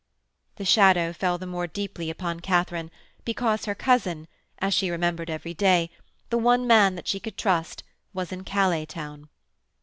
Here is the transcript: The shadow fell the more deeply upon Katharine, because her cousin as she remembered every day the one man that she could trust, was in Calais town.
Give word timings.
The 0.55 0.65
shadow 0.65 1.13
fell 1.13 1.37
the 1.37 1.45
more 1.45 1.67
deeply 1.67 2.09
upon 2.09 2.39
Katharine, 2.39 2.89
because 3.23 3.65
her 3.65 3.75
cousin 3.75 4.27
as 4.57 4.73
she 4.73 4.89
remembered 4.89 5.29
every 5.29 5.53
day 5.53 5.91
the 6.31 6.39
one 6.39 6.65
man 6.65 6.95
that 6.95 7.07
she 7.07 7.19
could 7.19 7.37
trust, 7.37 7.83
was 8.11 8.31
in 8.31 8.43
Calais 8.43 8.87
town. 8.87 9.29